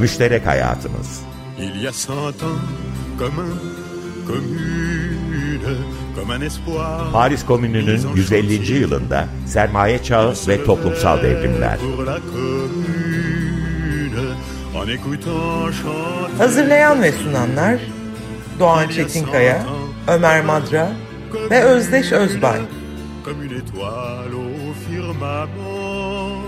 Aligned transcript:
Müşterek 0.00 0.46
Hayatımız 0.46 1.20
Il 1.58 1.82
y 1.82 1.88
a 1.88 1.92
cent 1.92 2.42
ans, 2.42 2.60
comme 3.18 3.38
un, 3.40 3.58
commune, 4.26 5.76
comme 6.16 6.34
un 6.36 6.40
espoir. 6.40 7.12
Paris 7.12 7.46
Komünü'nün 7.46 8.00
150. 8.14 8.72
yılında 8.72 9.28
sermaye 9.46 10.02
çağı 10.02 10.34
ve 10.48 10.64
toplumsal 10.64 11.22
devrimler. 11.22 11.78
Hazırlayan 16.38 17.02
ve 17.02 17.12
sunanlar 17.12 17.78
Doğan 18.60 18.88
Çetinkaya, 18.88 19.66
Ömer 20.08 20.44
Madra 20.44 20.92
ve 21.50 21.64
Özdeş 21.64 22.12
Özbay. 22.12 22.60
Comme 23.24 23.44
une 23.44 23.58
étoile 23.58 24.34
au 24.34 24.74
firmament, 24.88 26.42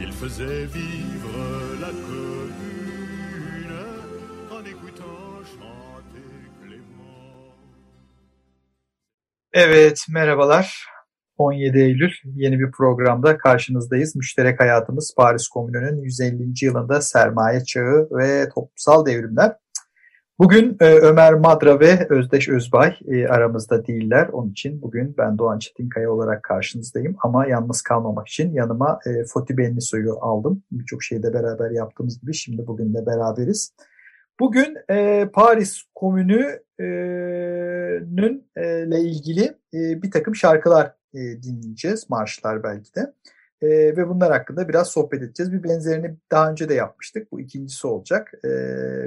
il 0.00 0.12
faisait 0.12 0.66
vivre 0.74 1.80
la 1.80 1.90
Evet, 9.60 10.06
merhabalar. 10.08 10.86
17 11.38 11.78
Eylül 11.78 12.10
yeni 12.34 12.58
bir 12.58 12.70
programda 12.70 13.38
karşınızdayız. 13.38 14.16
Müşterek 14.16 14.60
Hayatımız 14.60 15.14
Paris 15.16 15.48
Komünü'nün 15.48 16.02
150. 16.02 16.52
yılında 16.62 17.00
sermaye 17.00 17.64
çağı 17.64 18.08
ve 18.10 18.48
toplumsal 18.48 19.06
devrimler. 19.06 19.56
Bugün 20.38 20.76
e, 20.80 20.84
Ömer 20.84 21.34
Madra 21.34 21.80
ve 21.80 22.06
Özdeş 22.10 22.48
Özbay 22.48 22.96
e, 23.08 23.26
aramızda 23.26 23.86
değiller. 23.86 24.28
Onun 24.32 24.50
için 24.50 24.82
bugün 24.82 25.14
ben 25.18 25.38
Doğan 25.38 25.58
Çetinkaya 25.58 26.10
olarak 26.10 26.42
karşınızdayım. 26.42 27.16
Ama 27.22 27.46
yalnız 27.46 27.82
kalmamak 27.82 28.28
için 28.28 28.52
yanıma 28.52 28.98
e, 29.06 29.24
Foti 29.24 29.58
Benlisoy'u 29.58 30.16
aldım. 30.20 30.62
Birçok 30.72 31.02
şeyde 31.02 31.34
beraber 31.34 31.70
yaptığımız 31.70 32.20
gibi 32.20 32.34
şimdi 32.34 32.66
bugün 32.66 32.94
de 32.94 33.06
beraberiz. 33.06 33.72
Bugün 34.40 34.76
e, 34.90 35.28
Paris 35.32 35.82
Komünü'nün 35.94 36.60
e, 36.80 36.86
ile 37.98 39.00
ilgili 39.00 39.42
e, 39.74 40.02
bir 40.02 40.10
takım 40.10 40.34
şarkılar 40.36 40.94
e, 41.14 41.18
dinleyeceğiz. 41.18 42.10
Marşlar 42.10 42.62
belki 42.62 42.94
de. 42.94 43.12
E, 43.62 43.68
ve 43.68 44.08
bunlar 44.08 44.32
hakkında 44.32 44.68
biraz 44.68 44.88
sohbet 44.88 45.22
edeceğiz. 45.22 45.52
Bir 45.52 45.62
benzerini 45.62 46.16
daha 46.30 46.50
önce 46.50 46.68
de 46.68 46.74
yapmıştık. 46.74 47.32
Bu 47.32 47.40
ikincisi 47.40 47.86
olacak. 47.86 48.32
E, 48.44 48.48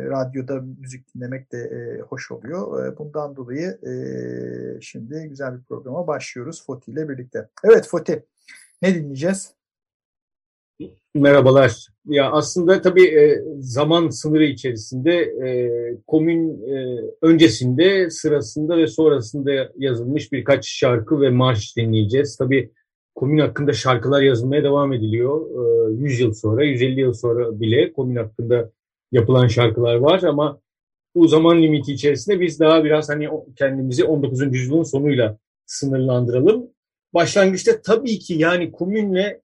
radyoda 0.09 0.61
müzik 0.79 1.15
dinlemek 1.15 1.51
de 1.51 1.57
e, 1.57 2.01
hoş 2.01 2.31
oluyor. 2.31 2.85
E, 2.85 2.97
bundan 2.97 3.35
dolayı 3.35 3.79
e, 3.87 4.81
şimdi 4.81 5.27
güzel 5.29 5.57
bir 5.57 5.63
programa 5.63 6.07
başlıyoruz 6.07 6.65
Foti 6.65 6.91
ile 6.91 7.09
birlikte. 7.09 7.49
Evet 7.63 7.87
Foti, 7.87 8.25
ne 8.81 8.95
dinleyeceğiz? 8.95 9.53
Merhabalar. 11.15 11.90
Ya 12.05 12.31
aslında 12.31 12.81
tabii 12.81 13.05
e, 13.05 13.43
zaman 13.59 14.09
sınırı 14.09 14.45
içerisinde 14.45 15.13
e, 15.13 15.71
komün 16.07 16.67
e, 16.67 16.97
öncesinde, 17.21 18.09
sırasında 18.09 18.77
ve 18.77 18.87
sonrasında 18.87 19.71
yazılmış 19.77 20.31
birkaç 20.31 20.67
şarkı 20.67 21.21
ve 21.21 21.29
marş 21.29 21.77
dinleyeceğiz. 21.77 22.37
Tabii 22.37 22.71
komün 23.15 23.37
hakkında 23.37 23.73
şarkılar 23.73 24.21
yazılmaya 24.21 24.63
devam 24.63 24.93
ediliyor. 24.93 25.45
E, 25.89 25.93
100 25.93 26.19
yıl 26.19 26.33
sonra, 26.33 26.63
150 26.63 26.99
yıl 26.99 27.13
sonra 27.13 27.59
bile 27.59 27.93
komün 27.93 28.15
hakkında 28.15 28.71
yapılan 29.11 29.47
şarkılar 29.47 29.95
var 29.95 30.23
ama 30.23 30.59
bu 31.15 31.27
zaman 31.27 31.61
limiti 31.61 31.93
içerisinde 31.93 32.39
biz 32.39 32.59
daha 32.59 32.83
biraz 32.83 33.09
hani 33.09 33.29
kendimizi 33.55 34.03
19. 34.03 34.41
yüzyılın 34.41 34.83
sonuyla 34.83 35.37
sınırlandıralım. 35.65 36.67
Başlangıçta 37.13 37.81
tabii 37.81 38.19
ki 38.19 38.33
yani 38.33 38.71
komünle 38.71 39.41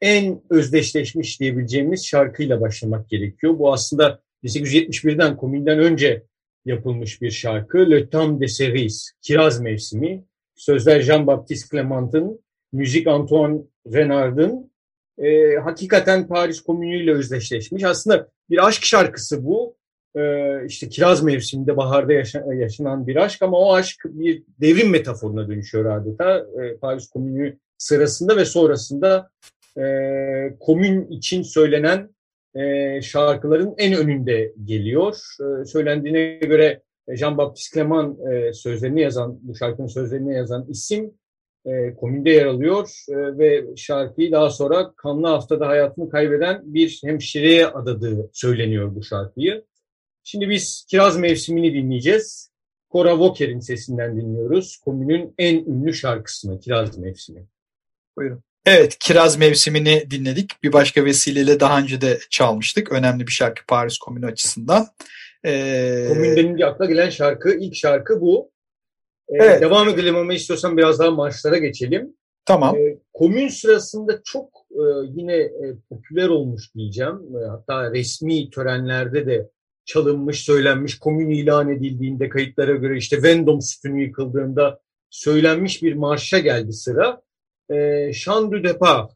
en 0.00 0.42
özdeşleşmiş 0.50 1.40
diyebileceğimiz 1.40 2.06
şarkıyla 2.06 2.60
başlamak 2.60 3.08
gerekiyor. 3.08 3.58
Bu 3.58 3.72
aslında 3.72 4.20
1871'den 4.44 5.36
komünden 5.36 5.78
önce 5.78 6.22
yapılmış 6.64 7.22
bir 7.22 7.30
şarkı. 7.30 7.90
Le 7.90 8.10
Temps 8.10 8.40
de 8.40 8.48
Cerise, 8.48 9.10
Kiraz 9.22 9.60
Mevsimi. 9.60 10.24
Sözler 10.54 11.00
Jean-Baptiste 11.00 11.70
Clement'ın, 11.70 12.40
müzik 12.72 13.06
Antoine 13.06 13.60
Renard'ın. 13.92 14.70
E, 15.18 15.56
hakikaten 15.56 16.28
Paris 16.28 16.60
komünüyle 16.60 17.12
özdeşleşmiş. 17.12 17.84
Aslında 17.84 18.28
bir 18.50 18.66
aşk 18.66 18.84
şarkısı 18.84 19.44
bu. 19.44 19.76
E, 20.16 20.20
işte 20.66 20.88
kiraz 20.88 21.22
mevsiminde 21.22 21.76
baharda 21.76 22.12
yaşa- 22.12 22.54
yaşanan 22.54 23.06
bir 23.06 23.16
aşk 23.16 23.42
ama 23.42 23.58
o 23.58 23.74
aşk 23.74 24.00
bir 24.04 24.42
devrim 24.60 24.90
metaforuna 24.90 25.48
dönüşüyor 25.48 25.84
adeta. 25.84 26.38
E, 26.38 26.76
Paris 26.76 27.08
komünü 27.08 27.58
sırasında 27.78 28.36
ve 28.36 28.44
sonrasında 28.44 29.30
e, 29.78 30.56
komün 30.60 31.08
için 31.10 31.42
söylenen 31.42 32.10
e, 32.54 33.02
şarkıların 33.02 33.74
en 33.78 33.94
önünde 33.94 34.52
geliyor. 34.64 35.16
E, 35.40 35.64
söylendiğine 35.64 36.34
göre 36.34 36.82
Jean-Baptiste 37.08 37.74
Clement 37.74 38.20
e, 38.20 38.52
sözlerini 38.52 39.00
yazan, 39.00 39.38
bu 39.42 39.54
şarkının 39.54 39.86
sözlerini 39.86 40.34
yazan 40.34 40.66
isim 40.68 41.14
komünde 41.96 42.30
yer 42.30 42.46
alıyor 42.46 42.88
ve 43.08 43.64
şarkıyı 43.76 44.32
daha 44.32 44.50
sonra 44.50 44.92
kanlı 44.96 45.26
haftada 45.26 45.68
hayatını 45.68 46.10
kaybeden 46.10 46.62
bir 46.64 47.00
hemşireye 47.04 47.66
adadığı 47.66 48.30
söyleniyor 48.32 48.94
bu 48.94 49.02
şarkıyı. 49.02 49.64
Şimdi 50.22 50.48
biz 50.48 50.86
Kiraz 50.90 51.18
Mevsimi'ni 51.18 51.74
dinleyeceğiz. 51.74 52.52
Cora 52.90 53.10
Walker'in 53.10 53.60
sesinden 53.60 54.20
dinliyoruz. 54.20 54.76
Komünün 54.76 55.34
en 55.38 55.56
ünlü 55.56 55.94
şarkısını 55.94 56.60
Kiraz 56.60 56.98
Mevsimi. 56.98 57.46
Buyurun. 58.16 58.42
Evet, 58.70 58.98
Kiraz 58.98 59.38
Mevsimi'ni 59.38 60.10
dinledik. 60.10 60.62
Bir 60.62 60.72
başka 60.72 61.04
vesileyle 61.04 61.60
daha 61.60 61.78
önce 61.78 62.00
de 62.00 62.18
çalmıştık. 62.30 62.92
Önemli 62.92 63.26
bir 63.26 63.32
şarkı 63.32 63.66
Paris 63.66 63.98
Komünü 63.98 64.26
açısından. 64.26 64.86
Ee, 65.44 66.04
Komün 66.08 66.36
denince 66.36 66.66
akla 66.66 66.84
gelen 66.84 67.10
şarkı, 67.10 67.54
ilk 67.54 67.74
şarkı 67.74 68.20
bu. 68.20 68.50
Ee, 69.28 69.36
Evet. 69.40 69.60
Devam 69.60 69.88
edelim 69.88 70.16
ama 70.16 70.34
istiyorsan 70.34 70.76
biraz 70.76 70.98
daha 70.98 71.10
marşlara 71.10 71.58
geçelim. 71.58 72.16
Tamam. 72.44 72.76
Ee, 72.76 72.98
komün 73.12 73.48
sırasında 73.48 74.20
çok 74.24 74.48
e, 74.70 74.82
yine 75.14 75.36
e, 75.36 75.74
popüler 75.88 76.28
olmuş 76.28 76.74
diyeceğim. 76.74 77.20
E, 77.42 77.48
hatta 77.48 77.90
resmi 77.90 78.50
törenlerde 78.50 79.26
de 79.26 79.48
çalınmış, 79.84 80.44
söylenmiş, 80.44 80.98
komün 80.98 81.30
ilan 81.30 81.68
edildiğinde 81.68 82.28
kayıtlara 82.28 82.72
göre 82.72 82.96
işte 82.96 83.16
Vendôme 83.16 83.60
sütunu 83.60 84.00
yıkıldığında 84.00 84.80
söylenmiş 85.10 85.82
bir 85.82 85.94
marşa 85.94 86.38
geldi 86.38 86.72
sıra. 86.72 87.27
E, 87.70 88.10
Chant 88.12 88.52
du 88.52 88.64
Départ. 88.64 89.10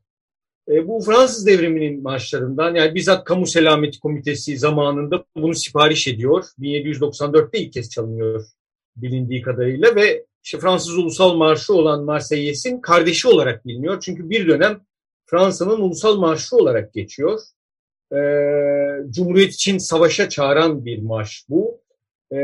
E, 0.68 0.88
bu 0.88 1.00
Fransız 1.00 1.46
devriminin 1.46 2.02
marşlarından 2.02 2.74
yani 2.74 2.94
bizzat 2.94 3.24
Kamu 3.24 3.46
Selameti 3.46 4.00
Komitesi 4.00 4.58
zamanında 4.58 5.24
bunu 5.36 5.54
sipariş 5.54 6.08
ediyor. 6.08 6.44
1794'te 6.60 7.58
ilk 7.58 7.72
kez 7.72 7.90
çalınıyor 7.90 8.44
bilindiği 8.96 9.42
kadarıyla 9.42 9.96
ve 9.96 10.24
işte 10.44 10.58
Fransız 10.58 10.98
ulusal 10.98 11.34
marşı 11.34 11.74
olan 11.74 12.04
Marseilles'in 12.04 12.80
kardeşi 12.80 13.28
olarak 13.28 13.66
biliniyor. 13.66 14.00
Çünkü 14.00 14.30
bir 14.30 14.48
dönem 14.48 14.80
Fransa'nın 15.26 15.80
ulusal 15.80 16.16
marşı 16.16 16.56
olarak 16.56 16.94
geçiyor. 16.94 17.40
Ee, 18.12 18.16
Cumhuriyet 19.10 19.52
için 19.54 19.78
savaşa 19.78 20.28
çağıran 20.28 20.84
bir 20.84 21.02
marş 21.02 21.44
bu. 21.48 21.80
Ee, 22.32 22.36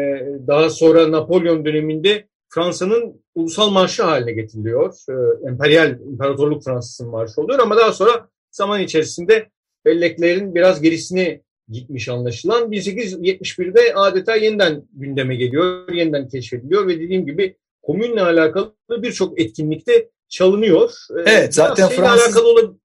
daha 0.47 0.71
sonra 0.71 1.13
Napolyon 1.13 1.65
döneminde 1.65 2.29
Fransa'nın 2.49 3.25
ulusal 3.35 3.71
marşı 3.71 4.03
haline 4.03 4.33
getiriliyor. 4.33 4.95
Ee, 5.11 5.49
emperyal, 5.49 6.01
imparatorluk 6.01 6.65
Fransız'ın 6.65 7.09
marşı 7.09 7.41
oluyor 7.41 7.59
ama 7.59 7.77
daha 7.77 7.93
sonra 7.93 8.29
zaman 8.51 8.81
içerisinde 8.83 9.49
belleklerin 9.85 10.55
biraz 10.55 10.83
gerisine 10.83 11.41
gitmiş 11.69 12.09
anlaşılan. 12.09 12.71
1871'de 12.73 13.95
adeta 13.95 14.37
yeniden 14.37 14.83
gündeme 14.93 15.37
geliyor, 15.37 15.93
yeniden 15.93 16.29
keşfediliyor 16.29 16.87
ve 16.87 17.01
dediğim 17.01 17.27
gibi 17.27 17.57
komünle 17.83 18.23
alakalı 18.23 18.73
birçok 18.91 19.41
etkinlikte 19.41 20.09
çalınıyor. 20.29 20.91
Ee, 21.19 21.21
Evet, 21.31 21.55
zaten 21.55 21.89
Fransız- 21.89 22.25
alakalı 22.25 22.49
olabilir. 22.53 22.79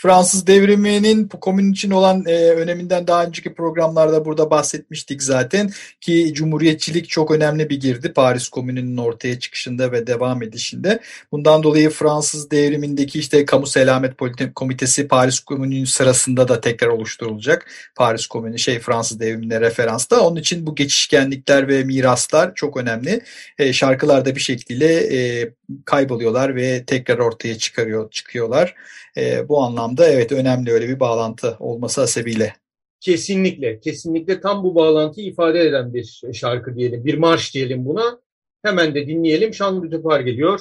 Fransız 0.00 0.46
devriminin 0.46 1.28
komün 1.28 1.72
için 1.72 1.90
olan 1.90 2.24
e, 2.26 2.50
öneminden 2.50 3.06
daha 3.06 3.24
önceki 3.24 3.54
programlarda 3.54 4.24
burada 4.24 4.50
bahsetmiştik 4.50 5.22
zaten 5.22 5.70
ki 6.00 6.34
cumhuriyetçilik 6.34 7.08
çok 7.08 7.30
önemli 7.30 7.70
bir 7.70 7.80
girdi 7.80 8.12
Paris 8.12 8.48
Komünü'nün 8.48 8.96
ortaya 8.96 9.38
çıkışında 9.38 9.92
ve 9.92 10.06
devam 10.06 10.42
edişinde. 10.42 11.00
Bundan 11.32 11.62
dolayı 11.62 11.90
Fransız 11.90 12.50
devrimindeki 12.50 13.18
işte 13.18 13.44
Kamu 13.44 13.66
Selamet 13.66 14.14
Komitesi 14.54 15.08
Paris 15.08 15.40
Komünü'nün 15.40 15.84
sırasında 15.84 16.48
da 16.48 16.60
tekrar 16.60 16.88
oluşturulacak. 16.88 17.70
Paris 17.96 18.26
Komünü 18.26 18.58
şey 18.58 18.78
Fransız 18.78 19.20
devrimine 19.20 19.60
referansta. 19.60 20.20
Onun 20.20 20.36
için 20.36 20.66
bu 20.66 20.74
geçişkenlikler 20.74 21.68
ve 21.68 21.84
miraslar 21.84 22.54
çok 22.54 22.76
önemli. 22.76 23.20
E, 23.58 23.72
şarkılar 23.72 24.24
bir 24.34 24.40
şekilde 24.40 24.86
e, 24.86 25.50
kayboluyorlar 25.84 26.56
ve 26.56 26.84
tekrar 26.84 27.18
ortaya 27.18 27.58
çıkarıyor 27.58 28.10
çıkıyorlar. 28.10 28.74
E, 29.16 29.48
bu 29.48 29.62
anlamda 29.62 30.08
evet 30.08 30.32
önemli 30.32 30.72
öyle 30.72 30.88
bir 30.88 31.00
bağlantı 31.00 31.56
olması 31.58 32.00
hasebiyle. 32.00 32.56
Kesinlikle, 33.00 33.80
kesinlikle 33.80 34.40
tam 34.40 34.64
bu 34.64 34.74
bağlantıyı 34.74 35.26
ifade 35.26 35.60
eden 35.60 35.94
bir 35.94 36.22
şarkı 36.32 36.76
diyelim, 36.76 37.04
bir 37.04 37.18
marş 37.18 37.54
diyelim 37.54 37.84
buna. 37.84 38.20
Hemen 38.62 38.94
de 38.94 39.06
dinleyelim. 39.06 39.54
Şanlı 39.54 39.90
Tüpar 39.90 40.20
geliyor. 40.20 40.60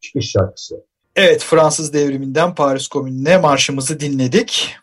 Çıkış 0.00 0.30
şarkısı. 0.30 0.84
Evet 1.16 1.42
Fransız 1.42 1.92
devriminden 1.92 2.54
Paris 2.54 2.88
Komünü'ne 2.88 3.38
marşımızı 3.38 4.00
dinledik. 4.00 4.74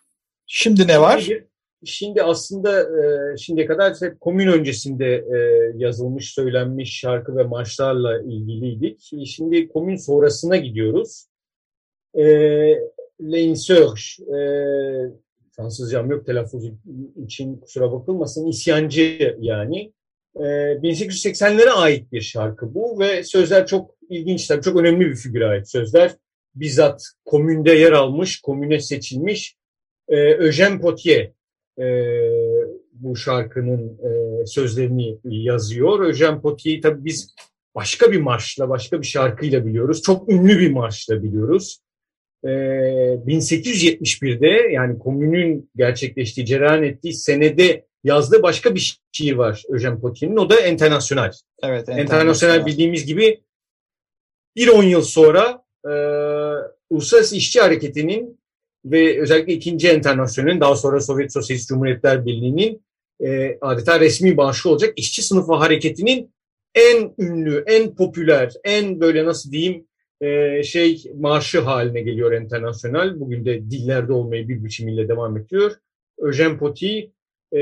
Şimdi 0.47 0.87
ne 0.87 1.01
var? 1.01 1.25
Bir- 1.29 1.50
Şimdi 1.85 2.23
aslında 2.23 2.81
e, 2.81 3.37
şimdiye 3.37 3.67
kadar 3.67 3.95
hep 4.01 4.19
komün 4.19 4.47
öncesinde 4.47 5.05
e, 5.15 5.37
yazılmış, 5.77 6.33
söylenmiş 6.33 6.99
şarkı 6.99 7.37
ve 7.37 7.43
marşlarla 7.43 8.21
ilgiliydik. 8.21 9.11
Şimdi 9.25 9.67
komün 9.67 9.95
sonrasına 9.95 10.57
gidiyoruz. 10.57 11.25
E, 12.13 12.23
L'insurge, 13.21 14.01
e, 14.35 14.39
Fransızcam 15.55 16.11
yok 16.11 16.25
telaffuz 16.25 16.63
için 17.23 17.57
kusura 17.57 17.91
bakılmasın, 17.91 18.47
isyancı 18.47 19.37
yani. 19.39 19.93
E, 20.35 20.41
1880'lere 20.41 21.69
ait 21.69 22.11
bir 22.11 22.21
şarkı 22.21 22.73
bu 22.73 22.99
ve 22.99 23.23
sözler 23.23 23.67
çok 23.67 23.95
ilginç 24.09 24.51
çok 24.63 24.75
önemli 24.75 25.05
bir 25.05 25.15
figüre 25.15 25.47
ait 25.47 25.69
sözler. 25.69 26.11
Bizzat 26.55 27.03
komünde 27.25 27.71
yer 27.71 27.91
almış, 27.91 28.41
komüne 28.41 28.79
seçilmiş 28.79 29.55
e, 30.07 30.15
Eugène 30.17 30.81
Potier 30.81 31.31
e, 31.81 31.85
bu 32.93 33.15
şarkının 33.15 33.99
e, 33.99 34.45
sözlerini 34.45 35.17
yazıyor. 35.23 35.99
Eugène 35.99 36.41
Potier'i 36.41 36.81
tabii 36.81 37.05
biz 37.05 37.35
başka 37.75 38.11
bir 38.11 38.19
marşla, 38.19 38.69
başka 38.69 39.01
bir 39.01 39.07
şarkıyla 39.07 39.65
biliyoruz. 39.65 40.01
Çok 40.01 40.29
ünlü 40.29 40.59
bir 40.59 40.71
marşla 40.71 41.23
biliyoruz. 41.23 41.79
E, 42.43 42.47
1871'de 42.47 44.73
yani 44.73 44.99
komünün 44.99 45.69
gerçekleştiği, 45.75 46.45
cereyan 46.45 46.83
ettiği 46.83 47.13
senede 47.13 47.85
yazdığı 48.03 48.43
başka 48.43 48.75
bir 48.75 48.99
şiir 49.11 49.33
var 49.33 49.63
Eugène 49.69 49.99
Potier'in. 49.99 50.37
O 50.37 50.49
da 50.49 50.67
Internasyonel. 50.67 51.31
Evet, 51.63 51.89
Internasyonel 51.89 52.65
bildiğimiz 52.65 53.05
gibi 53.05 53.41
bir 54.55 54.67
on 54.67 54.83
yıl 54.83 55.01
sonra 55.01 55.63
e, 55.85 55.91
Uluslararası 56.89 57.35
İşçi 57.35 57.61
Hareketi'nin 57.61 58.40
ve 58.85 59.21
özellikle 59.21 59.53
ikinci 59.53 59.89
enternasyonun 59.89 60.61
daha 60.61 60.75
sonra 60.75 61.01
Sovyet 61.01 61.33
Sosyalist 61.33 61.69
Cumhuriyetler 61.69 62.25
Birliği'nin 62.25 62.81
e, 63.23 63.57
adeta 63.61 63.99
resmi 63.99 64.37
bağışı 64.37 64.69
olacak 64.69 64.93
işçi 64.95 65.21
sınıfı 65.21 65.53
hareketinin 65.53 66.33
en 66.75 67.13
ünlü, 67.19 67.63
en 67.67 67.95
popüler, 67.95 68.53
en 68.63 68.99
böyle 68.99 69.25
nasıl 69.25 69.51
diyeyim 69.51 69.87
e, 70.21 70.63
şey 70.63 71.03
marşı 71.15 71.59
haline 71.59 72.01
geliyor 72.01 72.31
enternasyonel. 72.31 73.19
Bugün 73.19 73.45
de 73.45 73.71
dillerde 73.71 74.13
olmayı 74.13 74.47
bir 74.47 74.63
biçimiyle 74.63 75.07
devam 75.07 75.37
ediyor. 75.37 75.71
Eugène 76.19 76.57
Poti 76.57 77.11
e, 77.51 77.61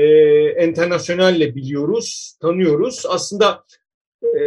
enternasyonelle 0.56 1.54
biliyoruz, 1.54 2.36
tanıyoruz. 2.40 3.04
Aslında 3.08 3.64
e, 4.22 4.40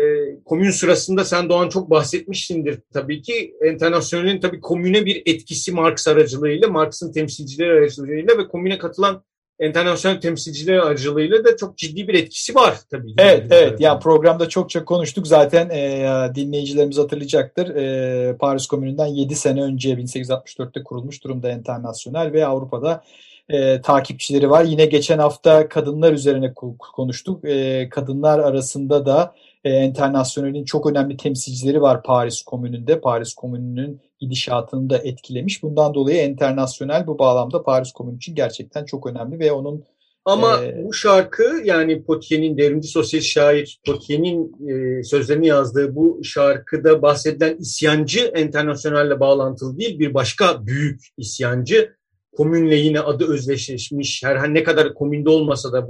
komün 0.45 0.71
sırasında 0.71 1.25
sen 1.25 1.49
Doğan 1.49 1.69
çok 1.69 1.89
bahsetmişsindir 1.89 2.79
tabii 2.93 3.21
ki. 3.21 3.55
Enternasyonelin 3.61 4.39
tabii 4.39 4.59
komüne 4.59 5.05
bir 5.05 5.23
etkisi 5.25 5.71
Marx 5.71 6.07
aracılığıyla, 6.07 6.67
Marx'ın 6.67 7.11
temsilcileri 7.11 7.71
aracılığıyla 7.71 8.37
ve 8.37 8.47
komüne 8.47 8.77
katılan 8.77 9.23
enternasyonel 9.59 10.21
temsilciler 10.21 10.77
aracılığıyla 10.77 11.45
da 11.45 11.57
çok 11.57 11.77
ciddi 11.77 12.07
bir 12.07 12.13
etkisi 12.13 12.55
var 12.55 12.77
tabii. 12.91 13.13
Evet, 13.17 13.47
evet. 13.51 13.81
Yani 13.81 13.99
programda 13.99 14.49
çokça 14.49 14.85
konuştuk. 14.85 15.27
Zaten 15.27 15.69
e, 15.69 16.09
dinleyicilerimiz 16.35 16.97
hatırlayacaktır. 16.97 17.75
E, 17.75 18.37
Paris 18.37 18.67
Komünü'nden 18.67 19.05
7 19.05 19.35
sene 19.35 19.61
önce 19.61 19.93
1864'te 19.93 20.83
kurulmuş 20.83 21.23
durumda 21.23 21.49
enternasyonel 21.49 22.33
ve 22.33 22.45
Avrupa'da 22.45 23.03
e, 23.49 23.81
takipçileri 23.81 24.49
var. 24.49 24.63
Yine 24.63 24.85
geçen 24.85 25.19
hafta 25.19 25.69
kadınlar 25.69 26.13
üzerine 26.13 26.53
konuştuk. 26.93 27.45
E, 27.45 27.89
kadınlar 27.89 28.39
arasında 28.39 29.05
da 29.05 29.35
e, 29.63 29.69
Enternasyonel'in 29.69 30.65
çok 30.65 30.92
önemli 30.92 31.18
temsilcileri 31.18 31.81
var 31.81 32.04
Paris 32.04 32.42
Komünü'nde. 32.42 33.01
Paris 33.01 33.33
Komünü'nün 33.33 34.01
gidişatını 34.19 34.89
da 34.89 34.98
etkilemiş. 34.98 35.63
Bundan 35.63 35.94
dolayı 35.94 36.18
Enternasyonel 36.18 37.07
bu 37.07 37.19
bağlamda 37.19 37.63
Paris 37.63 37.92
Komünü 37.92 38.18
için 38.18 38.36
gerçekten 38.36 38.86
çok 38.86 39.07
önemli 39.07 39.39
ve 39.39 39.51
onun 39.51 39.86
ama 40.25 40.63
ee, 40.63 40.83
bu 40.83 40.94
şarkı 40.94 41.62
yani 41.63 42.04
Potier'in 42.04 42.57
devrimci 42.57 42.88
sosyalist 42.88 43.30
şair 43.30 43.80
Potier'in 43.86 44.56
e, 44.69 45.04
sözlerini 45.04 45.48
yazdığı 45.48 45.95
bu 45.95 46.24
şarkıda 46.24 47.01
bahsedilen 47.01 47.57
isyancı 47.57 48.19
enternasyonelle 48.19 49.19
bağlantılı 49.19 49.77
değil 49.77 50.00
bir 50.00 50.13
başka 50.13 50.65
büyük 50.65 51.01
isyancı 51.18 51.95
komünle 52.38 52.75
yine 52.75 53.00
adı 53.00 53.33
özdeşleşmiş 53.33 54.24
her 54.24 54.54
ne 54.54 54.63
kadar 54.63 54.94
komünde 54.94 55.30
olmasa 55.30 55.74
da 55.74 55.88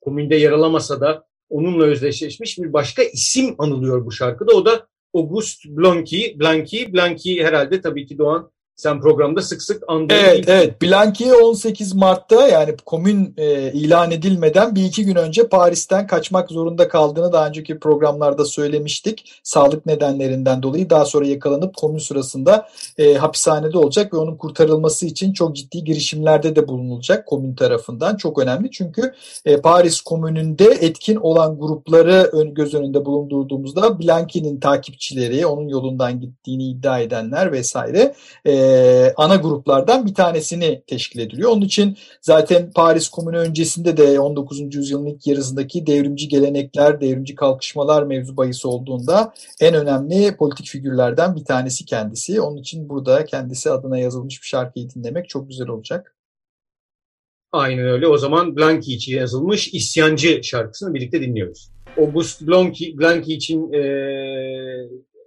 komünde 0.00 0.36
yer 0.36 0.52
alamasa 0.52 1.00
da 1.00 1.24
onunla 1.52 1.84
özdeşleşmiş 1.84 2.58
bir 2.58 2.72
başka 2.72 3.02
isim 3.02 3.54
anılıyor 3.58 4.06
bu 4.06 4.12
şarkıda. 4.12 4.52
O 4.52 4.66
da 4.66 4.86
August 5.14 5.64
Blanqui. 5.66 6.40
Blanqui, 6.40 6.92
Blanqui 6.92 7.44
herhalde 7.44 7.80
tabii 7.80 8.06
ki 8.06 8.18
Doğan 8.18 8.50
sen 8.76 9.00
programda 9.00 9.42
sık 9.42 9.62
sık 9.62 9.82
andığın 9.88 10.14
Evet, 10.14 10.44
evet. 10.48 10.82
Blanqui 10.82 11.34
18 11.34 11.94
Mart'ta 11.94 12.48
yani 12.48 12.76
komün 12.86 13.34
e, 13.36 13.72
ilan 13.72 14.10
edilmeden 14.10 14.74
bir 14.74 14.84
iki 14.84 15.04
gün 15.04 15.16
önce 15.16 15.48
Paris'ten 15.48 16.06
kaçmak 16.06 16.50
zorunda 16.50 16.88
kaldığını 16.88 17.32
daha 17.32 17.48
önceki 17.48 17.78
programlarda 17.78 18.44
söylemiştik. 18.44 19.40
Sağlık 19.42 19.86
nedenlerinden 19.86 20.62
dolayı 20.62 20.90
daha 20.90 21.04
sonra 21.04 21.26
yakalanıp 21.26 21.76
komün 21.76 21.98
sırasında 21.98 22.68
e, 22.98 23.14
hapishanede 23.14 23.78
olacak 23.78 24.14
ve 24.14 24.16
onun 24.16 24.36
kurtarılması 24.36 25.06
için 25.06 25.32
çok 25.32 25.56
ciddi 25.56 25.84
girişimlerde 25.84 26.56
de 26.56 26.68
bulunulacak 26.68 27.26
komün 27.26 27.54
tarafından. 27.54 28.16
Çok 28.16 28.38
önemli 28.38 28.70
çünkü 28.70 29.14
e, 29.44 29.56
Paris 29.56 30.00
komününde 30.00 30.64
etkin 30.64 31.16
olan 31.16 31.58
grupları 31.58 32.30
ön, 32.32 32.54
göz 32.54 32.74
önünde 32.74 33.04
bulundurduğumuzda 33.04 34.00
Blanqui'nin 34.00 34.60
takipçileri, 34.60 35.46
onun 35.46 35.68
yolundan 35.68 36.20
gittiğini 36.20 36.70
iddia 36.70 36.98
edenler 36.98 37.52
vesaire 37.52 38.14
e, 38.46 38.71
ana 39.16 39.36
gruplardan 39.36 40.06
bir 40.06 40.14
tanesini 40.14 40.82
teşkil 40.86 41.20
ediliyor. 41.20 41.50
Onun 41.50 41.60
için 41.60 41.96
zaten 42.20 42.70
Paris 42.74 43.08
Komünü 43.08 43.36
öncesinde 43.36 43.96
de 43.96 44.20
19. 44.20 44.74
yüzyılın 44.74 45.06
ilk 45.06 45.26
yarısındaki 45.26 45.86
devrimci 45.86 46.28
gelenekler, 46.28 47.00
devrimci 47.00 47.34
kalkışmalar 47.34 48.02
mevzu 48.02 48.36
bahis 48.36 48.64
olduğunda 48.64 49.34
en 49.60 49.74
önemli 49.74 50.36
politik 50.36 50.66
figürlerden 50.66 51.36
bir 51.36 51.44
tanesi 51.44 51.84
kendisi. 51.84 52.40
Onun 52.40 52.56
için 52.56 52.88
burada 52.88 53.24
kendisi 53.24 53.70
adına 53.70 53.98
yazılmış 53.98 54.42
bir 54.42 54.46
şarkıyı 54.46 54.90
dinlemek 54.90 55.28
çok 55.28 55.48
güzel 55.48 55.68
olacak. 55.68 56.16
Aynen 57.52 57.86
öyle. 57.86 58.06
O 58.06 58.18
zaman 58.18 58.56
Blanqui 58.56 58.92
için 58.92 59.16
yazılmış 59.16 59.74
İsyancı 59.74 60.40
şarkısını 60.44 60.94
birlikte 60.94 61.20
dinliyoruz. 61.20 61.70
August 61.98 62.42
Blanqui, 62.46 63.34
için 63.34 63.72
e, 63.72 63.82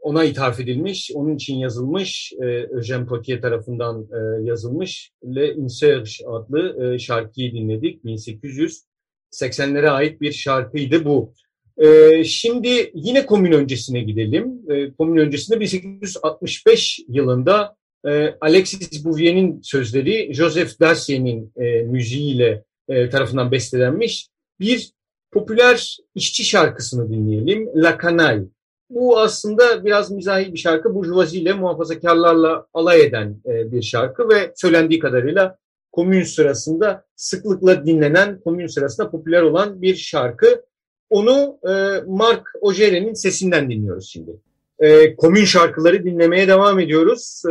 ona 0.06 0.24
ithaf 0.24 0.60
edilmiş, 0.60 1.12
onun 1.14 1.36
için 1.36 1.56
yazılmış, 1.56 2.34
e, 2.42 2.46
Eugène 2.46 3.06
Potier 3.06 3.42
tarafından 3.42 4.02
e, 4.02 4.44
yazılmış 4.44 5.12
Le 5.36 5.54
Insurge 5.54 6.12
adlı 6.28 6.94
e, 6.94 7.00
şarkıyı 7.00 7.54
dinledik. 7.54 8.04
1880'lere 8.04 9.90
ait 9.90 10.22
bir 10.22 10.32
şarkıydı 10.32 11.06
bu. 11.06 11.34
E, 11.78 12.24
şimdi 12.24 12.92
yine 12.94 13.26
komün 13.26 13.52
öncesine 13.52 14.02
gidelim. 14.02 14.60
E, 14.70 14.92
komün 14.94 15.18
öncesinde 15.22 15.60
1865 15.60 17.00
yılında 17.10 17.76
e, 18.08 18.36
Alexis 18.42 19.06
Bouvier'in 19.06 19.62
sözleri 19.62 20.34
Joseph 20.34 20.80
Dacier'in 20.80 21.54
e, 21.58 21.82
müziğiyle 21.82 22.64
e, 22.90 23.10
tarafından 23.10 23.52
bestelenmiş 23.52 24.28
bir 24.60 24.92
popüler 25.32 25.98
işçi 26.16 26.44
şarkısını 26.44 27.10
dinleyelim. 27.10 27.70
La 27.76 27.98
Canaille. 28.02 28.55
Bu 28.90 29.20
aslında 29.20 29.86
biraz 29.86 30.12
mizahi 30.12 30.54
bir 30.54 30.58
şarkı. 30.58 30.96
Burjuvazi 30.96 31.40
ile 31.40 31.54
muhafazakarlarla 31.54 32.66
alay 32.74 33.02
eden 33.02 33.36
e, 33.46 33.72
bir 33.72 33.82
şarkı 33.82 34.30
ve 34.30 34.52
söylendiği 34.56 35.00
kadarıyla 35.00 35.58
komün 35.92 36.24
sırasında 36.24 37.06
sıklıkla 37.16 37.86
dinlenen, 37.86 38.40
komün 38.40 38.68
sırasında 38.68 39.12
popüler 39.12 39.42
olan 39.42 39.82
bir 39.82 39.96
şarkı. 39.96 40.62
Onu 41.10 41.58
e, 41.64 42.04
Mark 42.08 42.48
Ojere'nin 42.62 43.14
sesinden 43.14 43.70
dinliyoruz 43.70 44.10
şimdi. 44.14 44.32
E, 44.80 45.16
komün 45.16 45.46
şarkıları 45.46 46.04
dinlemeye 46.04 46.48
devam 46.48 46.80
ediyoruz. 46.80 47.44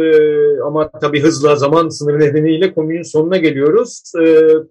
Ama 0.64 0.90
tabii 0.90 1.20
hızla 1.20 1.56
zaman 1.56 1.88
sınırı 1.88 2.20
nedeniyle 2.20 2.74
komünün 2.74 3.02
sonuna 3.02 3.36
geliyoruz. 3.36 4.02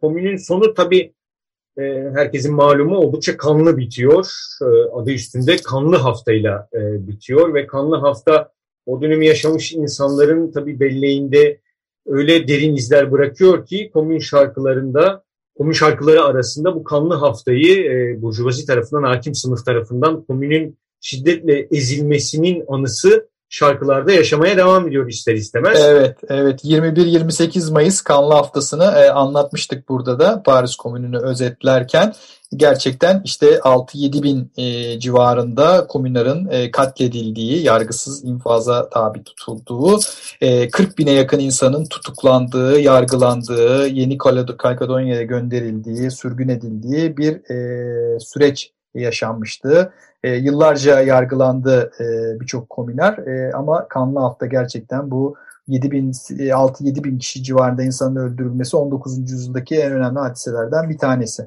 Komünün 0.01 0.37
sonu 0.37 0.73
tabii 0.73 1.13
e, 1.77 1.83
herkesin 2.13 2.53
malumu 2.53 2.97
oldukça 2.97 3.37
kanlı 3.37 3.77
bitiyor. 3.77 4.27
E, 4.61 4.65
adı 4.65 5.11
üstünde 5.11 5.57
kanlı 5.57 5.95
haftayla 5.95 6.67
e, 6.73 7.07
bitiyor 7.07 7.53
ve 7.53 7.67
kanlı 7.67 7.95
hafta 7.95 8.51
o 8.85 9.01
dönemi 9.01 9.27
yaşamış 9.27 9.73
insanların 9.73 10.51
tabii 10.51 10.79
belleğinde 10.79 11.59
öyle 12.05 12.47
derin 12.47 12.75
izler 12.75 13.11
bırakıyor 13.11 13.65
ki 13.65 13.89
komün 13.93 14.19
şarkılarında, 14.19 15.23
komün 15.57 15.71
şarkıları 15.71 16.23
arasında 16.23 16.75
bu 16.75 16.83
kanlı 16.83 17.15
haftayı 17.15 17.91
e, 17.91 18.21
Burjuvazi 18.21 18.65
tarafından, 18.65 19.03
hakim 19.03 19.35
sınıf 19.35 19.65
tarafından 19.65 20.23
komünün 20.23 20.77
şiddetle 21.01 21.67
ezilmesinin 21.71 22.63
anısı 22.67 23.29
şarkılarda 23.53 24.11
yaşamaya 24.11 24.57
devam 24.57 24.87
ediyor 24.87 25.07
ister 25.07 25.33
istemez. 25.33 25.79
Evet, 25.81 26.17
evet. 26.29 26.65
21-28 26.65 27.73
Mayıs 27.73 28.01
Kanlı 28.01 28.33
Haftası'nı 28.33 28.83
e, 28.83 29.09
anlatmıştık 29.09 29.89
burada 29.89 30.19
da 30.19 30.43
Paris 30.43 30.75
Komünü'nü 30.75 31.17
özetlerken. 31.17 32.13
Gerçekten 32.55 33.21
işte 33.25 33.55
6-7 33.55 34.23
bin 34.23 34.51
e, 34.57 34.99
civarında 34.99 35.87
komünlerin 35.87 36.47
e, 36.51 36.71
katledildiği, 36.71 37.63
yargısız 37.63 38.23
infaza 38.23 38.89
tabi 38.89 39.23
tutulduğu, 39.23 39.99
e, 40.41 40.69
40 40.69 40.97
bine 40.97 41.11
yakın 41.11 41.39
insanın 41.39 41.85
tutuklandığı, 41.85 42.79
yargılandığı, 42.79 43.87
Yeni 43.87 44.17
Kaledonya'ya 44.17 45.23
gönderildiği, 45.23 46.11
sürgün 46.11 46.49
edildiği 46.49 47.17
bir 47.17 47.33
e, 47.33 48.19
süreç 48.19 48.72
yaşanmıştı. 48.95 49.93
E, 50.23 50.35
yıllarca 50.35 51.01
yargılandı 51.01 51.91
e, 51.99 52.39
birçok 52.39 52.69
komünler 52.69 53.17
e, 53.17 53.53
ama 53.53 53.87
kanlı 53.87 54.19
hafta 54.19 54.45
gerçekten 54.45 55.11
bu 55.11 55.35
7 55.67 55.91
bin, 55.91 56.11
6-7 56.11 57.03
bin 57.03 57.17
kişi 57.17 57.43
civarında 57.43 57.83
insanın 57.83 58.15
öldürülmesi 58.15 58.77
19. 58.77 59.31
yüzyıldaki 59.31 59.75
en 59.75 59.91
önemli 59.91 60.19
hadiselerden 60.19 60.89
bir 60.89 60.97
tanesi. 60.97 61.43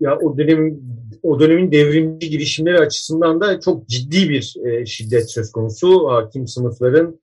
Ya 0.00 0.18
o 0.18 0.38
dönem 0.38 0.80
o 1.22 1.40
dönemin 1.40 1.72
devrimci 1.72 2.30
girişimleri 2.30 2.78
açısından 2.78 3.40
da 3.40 3.60
çok 3.60 3.88
ciddi 3.88 4.28
bir 4.28 4.54
e, 4.64 4.86
şiddet 4.86 5.30
söz 5.30 5.52
konusu. 5.52 6.08
Hakim 6.08 6.46
sınıfların 6.46 7.20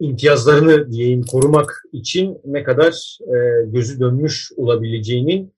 imtiyazlarını 0.00 0.92
diyeyim 0.92 1.22
korumak 1.22 1.82
için 1.92 2.38
ne 2.44 2.62
kadar 2.62 3.18
e, 3.20 3.66
gözü 3.66 4.00
dönmüş 4.00 4.52
olabileceğinin 4.56 5.55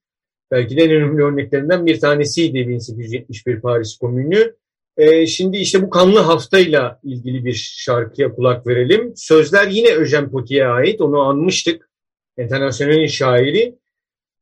belki 0.51 0.77
de 0.77 0.83
en 0.83 0.91
önemli 0.91 1.23
örneklerinden 1.23 1.85
bir 1.85 1.99
tanesiydi 1.99 2.67
1871 2.67 3.61
Paris 3.61 3.97
Komünü. 3.97 4.55
Ee, 4.97 5.25
şimdi 5.25 5.57
işte 5.57 5.81
bu 5.81 5.89
kanlı 5.89 6.19
haftayla 6.19 6.99
ilgili 7.03 7.45
bir 7.45 7.73
şarkıya 7.77 8.35
kulak 8.35 8.67
verelim. 8.67 9.13
Sözler 9.15 9.67
yine 9.67 9.87
Eugène 9.87 10.29
Potier'e 10.29 10.67
ait, 10.67 11.01
onu 11.01 11.19
anmıştık. 11.19 11.89
Internasyonelin 12.37 13.07
şairi. 13.07 13.75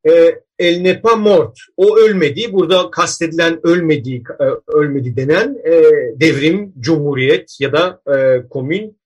Ee, 0.08 0.42
El 0.60 0.82
n'est 0.82 1.02
pas 1.02 1.16
mort, 1.16 1.56
o 1.78 1.98
ölmedi. 1.98 2.54
Burada 2.54 2.92
kastedilen 2.92 3.60
ölmedi, 3.68 4.24
e, 4.40 4.44
ölmedi 4.68 5.16
denen 5.16 5.58
e, 5.66 5.72
devrim, 6.20 6.74
cumhuriyet 6.80 7.58
ya 7.60 7.72
da 7.74 8.02
e, 8.16 8.48
komün 8.48 8.98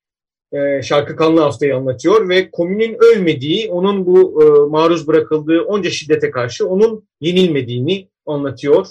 e, 0.53 0.81
şarkı 0.81 1.15
kanlı 1.15 1.41
haftayı 1.41 1.75
anlatıyor 1.75 2.29
ve 2.29 2.51
komünün 2.51 2.97
ölmediği, 2.99 3.71
onun 3.71 4.05
bu 4.05 4.43
e, 4.43 4.69
maruz 4.69 5.07
bırakıldığı 5.07 5.61
onca 5.61 5.89
şiddete 5.89 6.31
karşı 6.31 6.67
onun 6.67 7.07
yenilmediğini 7.21 8.07
anlatıyor. 8.25 8.87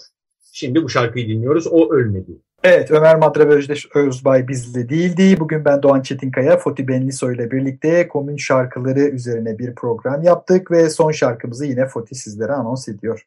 Şimdi 0.52 0.82
bu 0.82 0.88
şarkıyı 0.88 1.28
dinliyoruz. 1.28 1.66
O 1.66 1.92
ölmedi. 1.92 2.32
Evet 2.64 2.90
Ömer 2.90 3.16
Madra 3.16 3.48
ve 3.48 3.54
Özdeş 3.54 3.88
Özbay 3.94 4.48
bizle 4.48 4.88
değildi. 4.88 5.40
Bugün 5.40 5.64
ben 5.64 5.82
Doğan 5.82 6.02
Çetinkaya, 6.02 6.56
Foti 6.56 6.88
Benliso 6.88 7.32
ile 7.32 7.50
birlikte 7.50 8.08
komün 8.08 8.36
şarkıları 8.36 9.00
üzerine 9.00 9.58
bir 9.58 9.74
program 9.74 10.22
yaptık 10.22 10.70
ve 10.70 10.90
son 10.90 11.12
şarkımızı 11.12 11.66
yine 11.66 11.86
Foti 11.86 12.14
sizlere 12.14 12.52
anons 12.52 12.88
ediyor. 12.88 13.26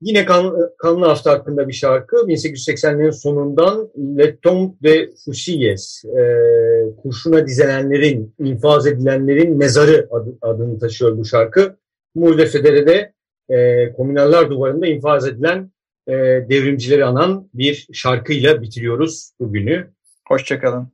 Yine 0.00 0.24
kan, 0.24 0.54
Kanlı 0.78 1.06
Hafta 1.06 1.30
hakkında 1.30 1.68
bir 1.68 1.72
şarkı. 1.72 2.16
1880'lerin 2.16 3.12
sonundan 3.12 3.90
Le 4.18 4.36
Tombe 4.36 4.74
de 4.82 5.10
Fusillés, 5.10 6.04
e, 6.18 6.96
kurşuna 6.96 7.46
dizilenlerin, 7.46 8.34
infaz 8.38 8.86
edilenlerin 8.86 9.56
mezarı 9.56 10.08
adı, 10.10 10.38
adını 10.42 10.78
taşıyor 10.78 11.18
bu 11.18 11.24
şarkı. 11.24 11.76
Murde 12.14 12.46
Federe'de 12.46 13.12
e, 13.48 13.92
Komünaller 13.92 14.50
Duvarı'nda 14.50 14.86
infaz 14.86 15.28
edilen 15.28 15.70
e, 16.08 16.12
devrimcileri 16.48 17.04
anan 17.04 17.50
bir 17.54 17.88
şarkıyla 17.92 18.62
bitiriyoruz 18.62 19.30
bugünü. 19.40 19.90
Hoşçakalın. 20.28 20.88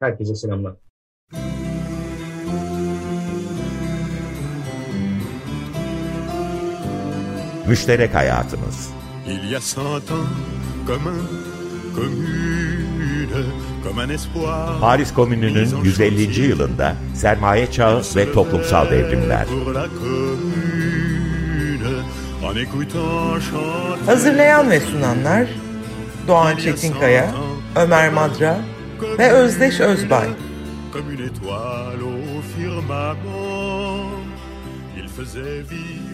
Herkese 0.00 0.34
selamlar. 0.34 0.91
Müşterek 7.72 8.14
hayatımız. 8.14 8.90
Il 9.26 9.50
y 9.50 9.56
a 9.56 9.60
cent 9.60 10.10
ans, 10.10 10.28
comme 10.86 11.06
un 11.06 11.26
commune, 11.94 13.44
comme 13.84 14.04
un 14.04 14.08
espoir. 14.08 14.80
Paris 14.80 15.14
Komünü'nün 15.14 15.82
150. 15.84 16.40
yılında 16.40 16.96
sermaye 17.14 17.70
çağı 17.70 18.02
ve 18.16 18.32
toplumsal 18.32 18.90
devrimler. 18.90 19.46
Hazırlayan 24.06 24.70
ve 24.70 24.80
sunanlar 24.80 25.46
Doğan 26.28 26.56
Çetinkaya, 26.56 27.34
Ömer 27.76 28.12
Madra 28.12 28.60
ve 29.18 29.32
Özdeş 29.32 29.80
Özbay. 29.80 30.28
Comme 30.92 31.14
une 31.14 31.24
étoile 31.24 32.04
au 32.04 32.42
firmament, 32.56 33.16
il 34.96 35.08
faisait 35.08 35.70
vivre 35.70 36.11